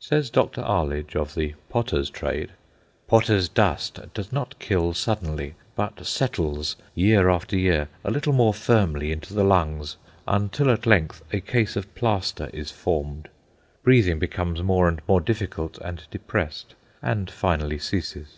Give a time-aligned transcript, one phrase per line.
[0.00, 0.62] Says Dr.
[0.62, 2.52] Arlidge, of the potter's trade:
[3.06, 9.12] "Potter's dust does not kill suddenly, but settles, year after year, a little more firmly
[9.12, 13.28] into the lungs, until at length a case of plaster is formed.
[13.82, 18.36] Breathing becomes more and more difficult and depressed, and finally ceases."